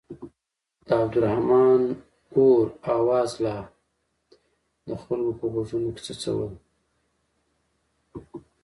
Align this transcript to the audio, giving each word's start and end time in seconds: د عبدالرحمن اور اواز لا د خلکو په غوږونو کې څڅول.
د 0.87 0.89
عبدالرحمن 1.01 1.81
اور 2.35 2.65
اواز 2.95 3.29
لا 3.43 3.57
د 4.87 4.89
خلکو 5.03 5.31
په 5.39 5.45
غوږونو 5.51 5.89
کې 5.95 6.01
څڅول. 6.05 6.53